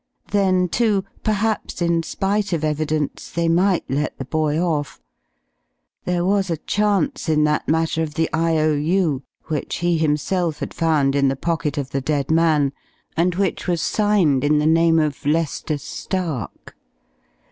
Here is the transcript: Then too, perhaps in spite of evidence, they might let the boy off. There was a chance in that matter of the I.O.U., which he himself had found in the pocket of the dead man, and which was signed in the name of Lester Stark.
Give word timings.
Then 0.31 0.67
too, 0.67 1.03
perhaps 1.21 1.79
in 1.79 2.01
spite 2.01 2.53
of 2.53 2.63
evidence, 2.63 3.29
they 3.29 3.47
might 3.47 3.85
let 3.87 4.17
the 4.17 4.25
boy 4.25 4.59
off. 4.59 4.99
There 6.05 6.25
was 6.25 6.49
a 6.49 6.57
chance 6.57 7.29
in 7.29 7.43
that 7.43 7.67
matter 7.69 8.01
of 8.01 8.15
the 8.15 8.27
I.O.U., 8.33 9.21
which 9.45 9.75
he 9.75 9.99
himself 9.99 10.57
had 10.57 10.73
found 10.73 11.15
in 11.15 11.27
the 11.27 11.35
pocket 11.35 11.77
of 11.77 11.91
the 11.91 12.01
dead 12.01 12.31
man, 12.31 12.73
and 13.15 13.35
which 13.35 13.67
was 13.67 13.79
signed 13.83 14.43
in 14.43 14.57
the 14.57 14.65
name 14.65 14.97
of 14.97 15.23
Lester 15.23 15.77
Stark. 15.77 16.75